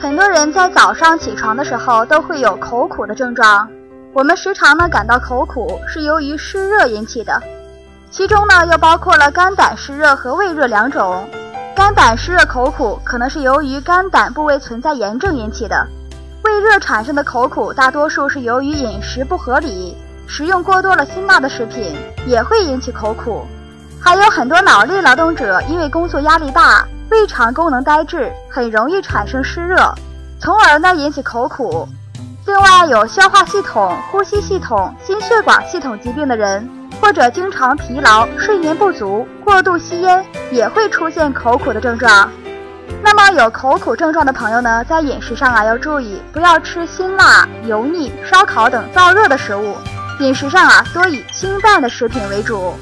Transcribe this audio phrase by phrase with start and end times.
[0.00, 3.68] 很多人在早上起床的时候都会有口苦的症状。
[4.14, 7.38] 我们时常呢感到口苦，是由于湿热引起的。
[8.10, 11.28] 其中呢又包括了肝胆湿热和胃热两种。
[11.76, 15.86] 肝胆湿热口苦可能是由于肝胆部位存在炎症引起的。
[16.44, 19.94] 胃热产生的口苦大多数是由于饮食不合理，
[20.26, 21.94] 食用过多了辛辣的食品
[22.26, 23.46] 也会引起口苦。
[24.00, 26.88] 还有很多脑力劳动者因为工作压力大。
[27.10, 29.76] 胃肠功能呆滞，很容易产生湿热，
[30.38, 31.88] 从而呢引起口苦。
[32.46, 36.68] 另外，有消化系统、呼吸系统、心血管系统疾病的人，
[37.00, 42.30] 或者经常疲劳、睡眠不足、过度吸烟，也会出现口苦的症状。
[43.02, 49.76] 那么，有口苦症状的朋友呢，在饮食上啊要注意，不要吃辛辣、油腻、烧烤等燥热的食物，
[50.20, 52.72] 饮食上啊多以清淡的食品为主。